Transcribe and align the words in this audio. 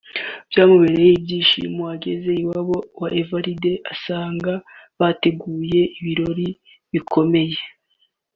byamubereye 0.49 1.09
ibyishimo 1.17 1.83
ageze 1.95 2.29
iwabo 2.43 2.77
wa 3.01 3.09
Evaride 3.21 3.71
agasanga 3.79 4.53
bateguye 4.99 5.81
ibirori 5.97 6.49
bikomeye 6.91 7.57